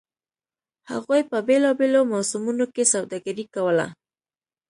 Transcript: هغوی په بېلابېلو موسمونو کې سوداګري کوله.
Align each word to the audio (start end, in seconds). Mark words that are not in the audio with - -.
هغوی 0.91 1.21
په 1.31 1.37
بېلابېلو 1.47 2.01
موسمونو 2.11 2.65
کې 2.73 2.83
سوداګري 2.93 3.45
کوله. 3.53 3.87